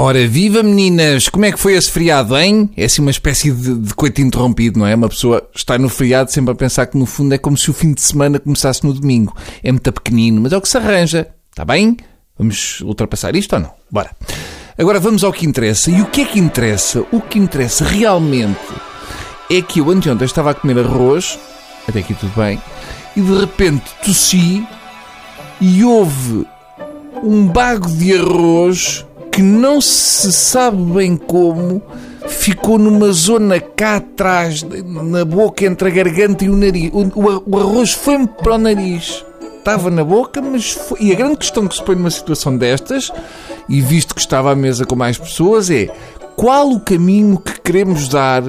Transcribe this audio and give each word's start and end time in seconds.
Ora, 0.00 0.24
viva 0.28 0.62
meninas! 0.62 1.28
Como 1.28 1.44
é 1.44 1.50
que 1.50 1.58
foi 1.58 1.72
esse 1.72 1.90
feriado, 1.90 2.38
hein? 2.38 2.70
É 2.76 2.84
assim 2.84 3.02
uma 3.02 3.10
espécie 3.10 3.50
de, 3.50 3.74
de 3.74 3.92
coito 3.94 4.20
interrompido, 4.20 4.78
não 4.78 4.86
é? 4.86 4.94
Uma 4.94 5.08
pessoa 5.08 5.50
está 5.52 5.76
no 5.76 5.88
feriado 5.88 6.30
sempre 6.30 6.52
a 6.52 6.54
pensar 6.54 6.86
que 6.86 6.96
no 6.96 7.04
fundo 7.04 7.34
é 7.34 7.38
como 7.38 7.56
se 7.56 7.68
o 7.68 7.74
fim 7.74 7.92
de 7.92 8.00
semana 8.00 8.38
começasse 8.38 8.86
no 8.86 8.92
domingo. 8.92 9.34
É 9.60 9.72
muito 9.72 9.92
pequenino, 9.92 10.40
mas 10.40 10.52
é 10.52 10.56
o 10.56 10.60
que 10.60 10.68
se 10.68 10.76
arranja. 10.76 11.26
Está 11.50 11.64
bem? 11.64 11.96
Vamos 12.38 12.80
ultrapassar 12.82 13.34
isto 13.34 13.54
ou 13.54 13.58
não? 13.58 13.72
Bora. 13.90 14.12
Agora 14.78 15.00
vamos 15.00 15.24
ao 15.24 15.32
que 15.32 15.44
interessa. 15.44 15.90
E 15.90 16.00
o 16.00 16.06
que 16.06 16.20
é 16.20 16.24
que 16.26 16.38
interessa? 16.38 17.04
O 17.10 17.20
que 17.20 17.36
interessa 17.36 17.84
realmente 17.84 18.56
é 19.50 19.60
que 19.60 19.80
eu 19.80 19.90
anteontem 19.90 20.26
estava 20.26 20.52
a 20.52 20.54
comer 20.54 20.78
arroz, 20.78 21.40
até 21.88 21.98
aqui 21.98 22.14
tudo 22.14 22.32
bem, 22.36 22.62
e 23.16 23.20
de 23.20 23.36
repente 23.36 23.90
tossi 24.04 24.64
e 25.60 25.82
houve 25.82 26.46
um 27.20 27.48
bago 27.48 27.90
de 27.90 28.16
arroz 28.16 29.07
que 29.30 29.42
não 29.42 29.80
se 29.80 30.32
sabe 30.32 30.76
bem 30.92 31.16
como 31.16 31.82
ficou 32.28 32.78
numa 32.78 33.10
zona 33.12 33.60
cá 33.60 33.96
atrás, 33.96 34.62
na 34.62 35.24
boca 35.24 35.64
entre 35.64 35.88
a 35.88 35.92
garganta 35.92 36.44
e 36.44 36.50
o 36.50 36.56
nariz. 36.56 36.90
O, 36.92 37.42
o, 37.46 37.58
arroz 37.58 37.92
foi-me 37.92 38.26
para 38.26 38.54
o 38.54 38.58
nariz. 38.58 39.24
Estava 39.58 39.90
na 39.90 40.04
boca, 40.04 40.40
mas 40.40 40.72
foi... 40.72 40.98
E 41.00 41.12
a 41.12 41.14
grande 41.14 41.36
questão 41.36 41.66
que 41.66 41.74
se 41.74 41.82
põe 41.82 41.96
numa 41.96 42.10
situação 42.10 42.56
destas, 42.56 43.10
e 43.68 43.80
visto 43.80 44.14
que 44.14 44.20
estava 44.20 44.52
à 44.52 44.56
mesa 44.56 44.84
com 44.84 44.96
mais 44.96 45.18
pessoas, 45.18 45.70
é 45.70 45.88
qual 46.36 46.70
o 46.70 46.80
caminho 46.80 47.38
que 47.38 47.60
queremos 47.60 48.08
dar 48.08 48.42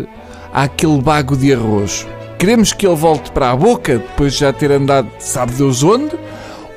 àquele 0.54 1.02
bago 1.02 1.36
de 1.36 1.54
arroz? 1.54 2.08
Queremos 2.38 2.72
que 2.72 2.88
ele 2.88 2.96
volte 2.96 3.32
para 3.32 3.52
a 3.52 3.56
boca 3.56 3.98
depois 3.98 4.34
de 4.34 4.40
já 4.40 4.54
ter 4.54 4.72
andado, 4.72 5.10
sabe 5.20 5.54
Deus 5.54 5.84
onde? 5.84 6.12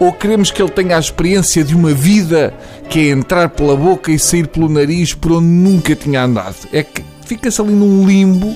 Ou 0.03 0.13
queremos 0.13 0.51
que 0.51 0.61
ele 0.61 0.69
tenha 0.69 0.97
a 0.97 0.99
experiência 0.99 1.63
de 1.63 1.77
uma 1.77 1.95
vida 1.95 2.53
que 2.91 2.99
é 2.99 3.11
entrar 3.13 3.51
pela 3.51 3.77
boca 3.77 4.11
e 4.11 4.19
sair 4.19 4.49
pelo 4.49 4.69
nariz 4.69 5.15
por 5.15 5.31
onde 5.31 5.47
nunca 5.47 5.95
tinha 5.95 6.25
andado? 6.25 6.57
É 6.73 6.83
que 6.83 7.05
fica-se 7.25 7.61
ali 7.61 7.73
num 7.73 8.05
limbo, 8.05 8.53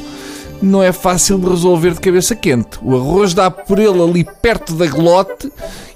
não 0.60 0.82
é 0.82 0.90
fácil 0.90 1.38
de 1.38 1.48
resolver 1.48 1.92
de 1.92 2.00
cabeça 2.00 2.34
quente. 2.34 2.80
O 2.82 2.96
arroz 2.96 3.32
dá 3.32 3.48
por 3.48 3.78
ele 3.78 4.02
ali 4.02 4.24
perto 4.42 4.74
da 4.74 4.88
glote 4.88 5.48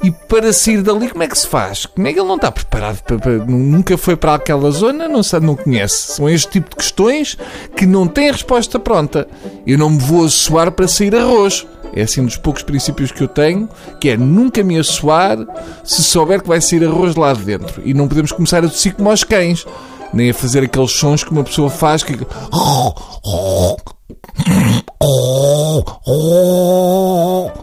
e 0.04 0.12
para 0.12 0.52
sair 0.52 0.82
dali, 0.82 1.08
como 1.08 1.24
é 1.24 1.26
que 1.26 1.36
se 1.36 1.48
faz? 1.48 1.84
Como 1.84 2.06
é 2.06 2.12
que 2.12 2.20
ele 2.20 2.28
não 2.28 2.36
está 2.36 2.52
preparado? 2.52 3.02
Para, 3.02 3.18
para, 3.18 3.32
nunca 3.44 3.98
foi 3.98 4.14
para 4.14 4.36
aquela 4.36 4.70
zona, 4.70 5.08
não 5.08 5.24
sabe, 5.24 5.46
não 5.46 5.56
conhece. 5.56 6.12
São 6.12 6.28
este 6.28 6.48
tipo 6.48 6.70
de 6.70 6.76
questões 6.76 7.36
que 7.74 7.86
não 7.86 8.06
têm 8.06 8.30
resposta 8.30 8.78
pronta. 8.78 9.26
Eu 9.66 9.76
não 9.76 9.90
me 9.90 9.98
vou 9.98 10.26
assoar 10.26 10.70
para 10.70 10.86
sair 10.86 11.12
arroz. 11.16 11.66
É 11.94 12.02
assim 12.02 12.20
um 12.20 12.26
dos 12.26 12.36
poucos 12.36 12.62
princípios 12.62 13.10
que 13.12 13.22
eu 13.22 13.28
tenho, 13.28 13.68
que 14.00 14.10
é 14.10 14.16
nunca 14.16 14.62
me 14.62 14.78
assoar 14.78 15.38
se 15.84 16.02
souber 16.02 16.40
que 16.42 16.48
vai 16.48 16.60
sair 16.60 16.84
arroz 16.84 17.16
lá 17.16 17.32
de 17.32 17.42
dentro. 17.42 17.82
E 17.84 17.92
não 17.92 18.06
podemos 18.08 18.32
começar 18.32 18.64
a 18.64 18.68
tossir 18.68 18.94
como 18.94 19.10
aos 19.10 19.24
cães, 19.24 19.66
nem 20.12 20.30
a 20.30 20.34
fazer 20.34 20.64
aqueles 20.64 20.92
sons 20.92 21.24
que 21.24 21.30
uma 21.30 21.44
pessoa 21.44 21.70
faz 21.70 22.02
que... 22.02 22.16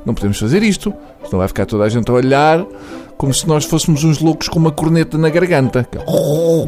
Não 0.05 0.13
podemos 0.13 0.39
fazer 0.39 0.63
isto, 0.63 0.93
senão 1.25 1.39
vai 1.39 1.47
ficar 1.47 1.65
toda 1.65 1.83
a 1.83 1.89
gente 1.89 2.09
a 2.09 2.13
olhar 2.13 2.65
como 3.17 3.33
se 3.33 3.47
nós 3.47 3.65
fôssemos 3.65 4.03
uns 4.03 4.19
loucos 4.19 4.47
com 4.47 4.59
uma 4.59 4.71
corneta 4.71 5.17
na 5.17 5.29
garganta. 5.29 5.87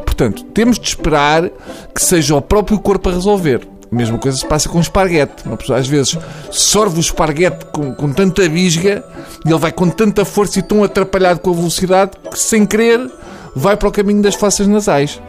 Portanto, 0.03 0.43
temos 0.45 0.79
de 0.79 0.87
esperar 0.87 1.49
que 1.93 2.01
seja 2.01 2.35
o 2.35 2.41
próprio 2.41 2.79
corpo 2.79 3.09
a 3.09 3.13
resolver. 3.13 3.67
A 3.91 3.95
mesma 3.95 4.19
coisa 4.19 4.37
se 4.37 4.45
passa 4.45 4.69
com 4.69 4.79
esparguete. 4.79 5.43
Uma 5.45 5.57
pessoa 5.57 5.79
às 5.79 5.87
vezes 5.87 6.17
sorve 6.51 6.97
o 6.97 6.99
esparguete 6.99 7.65
com, 7.71 7.93
com 7.93 8.13
tanta 8.13 8.47
bisga 8.47 9.03
e 9.43 9.49
ele 9.49 9.57
vai 9.57 9.71
com 9.71 9.89
tanta 9.89 10.23
força 10.23 10.59
e 10.59 10.61
tão 10.61 10.83
atrapalhado 10.83 11.39
com 11.39 11.49
a 11.49 11.53
velocidade 11.53 12.11
que, 12.31 12.37
sem 12.37 12.65
querer, 12.65 13.09
vai 13.55 13.75
para 13.75 13.89
o 13.89 13.91
caminho 13.91 14.21
das 14.21 14.35
fossas 14.35 14.67
nasais. 14.67 15.19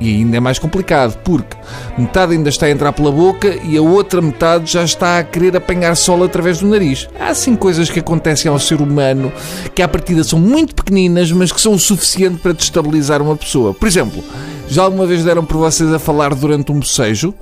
E 0.00 0.16
ainda 0.16 0.36
é 0.36 0.40
mais 0.40 0.58
complicado, 0.58 1.18
porque 1.24 1.56
metade 1.96 2.32
ainda 2.32 2.48
está 2.48 2.66
a 2.66 2.70
entrar 2.70 2.92
pela 2.92 3.10
boca 3.10 3.48
e 3.64 3.76
a 3.76 3.82
outra 3.82 4.22
metade 4.22 4.70
já 4.70 4.84
está 4.84 5.18
a 5.18 5.24
querer 5.24 5.56
apanhar 5.56 5.96
sol 5.96 6.22
através 6.22 6.60
do 6.60 6.68
nariz. 6.68 7.08
Há 7.18 7.28
assim 7.28 7.56
coisas 7.56 7.90
que 7.90 7.98
acontecem 7.98 8.50
ao 8.50 8.60
ser 8.60 8.80
humano 8.80 9.32
que 9.74 9.82
à 9.82 9.88
partida 9.88 10.22
são 10.22 10.38
muito 10.38 10.74
pequeninas, 10.74 11.32
mas 11.32 11.50
que 11.50 11.60
são 11.60 11.72
o 11.72 11.78
suficiente 11.78 12.38
para 12.38 12.52
destabilizar 12.52 13.20
uma 13.20 13.34
pessoa. 13.34 13.74
Por 13.74 13.88
exemplo, 13.88 14.22
já 14.68 14.84
alguma 14.84 15.06
vez 15.06 15.24
deram 15.24 15.44
por 15.44 15.56
vocês 15.56 15.92
a 15.92 15.98
falar 15.98 16.32
durante 16.32 16.70
um 16.70 16.78
bocejo? 16.78 17.34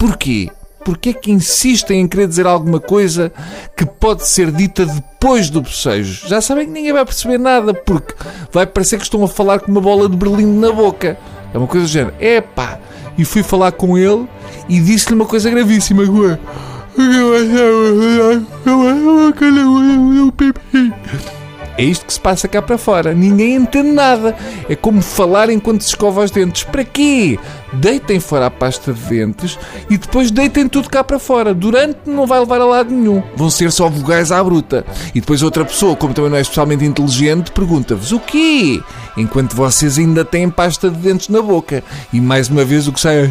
Porquê? 0.00 0.50
Porquê 0.82 1.10
é 1.10 1.12
que 1.12 1.30
insistem 1.30 2.00
em 2.00 2.08
querer 2.08 2.26
dizer 2.26 2.46
alguma 2.46 2.80
coisa 2.80 3.30
que 3.76 3.84
pode 3.84 4.26
ser 4.26 4.50
dita 4.50 4.86
depois 4.86 5.50
do 5.50 5.60
bocejo? 5.60 6.26
Já 6.26 6.40
sabem 6.40 6.64
que 6.64 6.72
ninguém 6.72 6.94
vai 6.94 7.04
perceber 7.04 7.36
nada, 7.36 7.74
porque 7.74 8.14
vai 8.50 8.64
parecer 8.64 8.96
que 8.96 9.04
estão 9.04 9.22
a 9.22 9.28
falar 9.28 9.60
com 9.60 9.70
uma 9.70 9.80
bola 9.80 10.08
de 10.08 10.16
berlim 10.16 10.58
na 10.58 10.72
boca. 10.72 11.18
É 11.52 11.58
uma 11.58 11.66
coisa 11.66 11.84
do 11.84 11.92
género. 11.92 12.14
Epá! 12.18 12.78
E 13.18 13.26
fui 13.26 13.42
falar 13.42 13.72
com 13.72 13.98
ele 13.98 14.26
e 14.70 14.80
disse-lhe 14.80 15.14
uma 15.14 15.26
coisa 15.26 15.50
gravíssima. 15.50 16.02
É 21.76 21.84
isto 21.84 22.04
que 22.04 22.12
se 22.12 22.20
passa 22.20 22.46
cá 22.46 22.60
para 22.60 22.76
fora. 22.76 23.14
Ninguém 23.14 23.54
entende 23.54 23.90
nada. 23.90 24.36
É 24.68 24.76
como 24.76 25.00
falar 25.00 25.50
enquanto 25.50 25.82
se 25.82 25.88
escova 25.88 26.22
os 26.22 26.30
dentes. 26.30 26.64
Para 26.64 26.84
quê? 26.84 27.38
Deitem 27.72 28.20
fora 28.20 28.46
a 28.46 28.50
pasta 28.50 28.92
de 28.92 29.00
dentes 29.00 29.58
e 29.88 29.96
depois 29.96 30.30
deitem 30.30 30.68
tudo 30.68 30.90
cá 30.90 31.02
para 31.04 31.18
fora. 31.18 31.54
Durante 31.54 31.98
não 32.06 32.26
vai 32.26 32.40
levar 32.40 32.60
a 32.60 32.64
lado 32.64 32.90
nenhum. 32.90 33.22
Vão 33.36 33.48
ser 33.48 33.70
só 33.72 33.88
vogais 33.88 34.32
à 34.32 34.42
bruta. 34.42 34.84
E 35.14 35.20
depois 35.20 35.42
outra 35.42 35.64
pessoa, 35.64 35.96
como 35.96 36.12
também 36.12 36.30
não 36.30 36.38
é 36.38 36.40
especialmente 36.40 36.84
inteligente, 36.84 37.52
pergunta-vos 37.52 38.12
o 38.12 38.20
quê? 38.20 38.82
Enquanto 39.16 39.54
vocês 39.54 39.98
ainda 39.98 40.24
têm 40.24 40.50
pasta 40.50 40.90
de 40.90 40.96
dentes 40.96 41.28
na 41.28 41.40
boca. 41.40 41.82
E 42.12 42.20
mais 42.20 42.48
uma 42.48 42.64
vez 42.64 42.86
o 42.88 42.92
que 42.92 43.00
sai 43.00 43.24
é. 43.24 43.30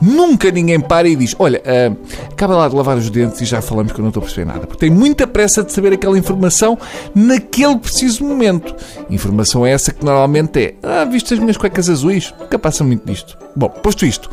Nunca 0.00 0.50
ninguém 0.50 0.78
para 0.80 1.08
e 1.08 1.16
diz: 1.16 1.34
Olha, 1.38 1.60
uh, 1.60 1.96
acaba 2.30 2.56
lá 2.56 2.68
de 2.68 2.76
lavar 2.76 2.96
os 2.96 3.10
dentes 3.10 3.40
e 3.40 3.44
já 3.44 3.60
falamos 3.60 3.92
que 3.92 3.98
eu 3.98 4.02
não 4.02 4.10
estou 4.10 4.20
a 4.20 4.24
perceber 4.24 4.46
nada. 4.46 4.66
Porque 4.66 4.78
tem 4.78 4.90
muita 4.90 5.26
pressa 5.26 5.64
de 5.64 5.72
saber 5.72 5.92
aquela 5.92 6.16
informação 6.16 6.78
naquele 7.14 7.78
preciso 7.78 8.24
momento. 8.24 8.74
Informação 9.10 9.66
é 9.66 9.72
essa 9.72 9.92
que 9.92 10.04
normalmente 10.04 10.60
é: 10.60 10.74
Ah, 10.82 11.04
viste 11.04 11.34
as 11.34 11.40
minhas 11.40 11.56
cuecas 11.56 11.90
azuis? 11.90 12.32
Nunca 12.38 12.58
passa 12.58 12.84
muito 12.84 13.04
disto. 13.04 13.36
Bom, 13.56 13.68
posto 13.68 14.06
isto, 14.06 14.30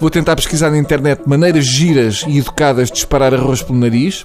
vou 0.00 0.08
tentar 0.08 0.36
pesquisar 0.36 0.70
na 0.70 0.78
internet 0.78 1.22
maneiras 1.26 1.66
giras 1.66 2.24
e 2.26 2.38
educadas 2.38 2.88
de 2.88 2.94
disparar 2.94 3.34
arroz 3.34 3.62
pelo 3.62 3.78
nariz. 3.78 4.24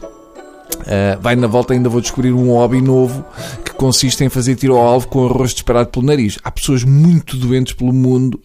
Uh, 0.78 1.20
vai 1.22 1.36
na 1.36 1.48
volta 1.48 1.74
ainda 1.74 1.90
vou 1.90 2.02
descobrir 2.02 2.32
um 2.32 2.50
hobby 2.52 2.82
novo 2.82 3.26
que 3.64 3.74
consiste 3.74 4.24
em 4.24 4.30
fazer 4.30 4.56
tiro 4.56 4.76
ao 4.76 4.88
alvo 4.88 5.08
com 5.08 5.26
arroz 5.26 5.52
disparado 5.52 5.90
pelo 5.90 6.06
nariz. 6.06 6.38
Há 6.44 6.52
pessoas 6.52 6.84
muito 6.84 7.38
doentes 7.38 7.74
pelo 7.74 7.94
mundo 7.94 8.40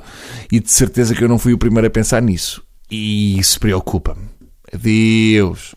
e 0.51 0.61
de 0.61 0.71
certeza 0.71 1.15
que 1.15 1.23
eu 1.23 1.29
não 1.29 1.39
fui 1.39 1.53
o 1.53 1.59
primeiro 1.59 1.87
a 1.87 1.91
pensar 1.91 2.21
nisso. 2.21 2.63
E 2.91 3.39
isso 3.39 3.59
preocupa-me. 3.61 4.29
Adeus. 4.73 5.73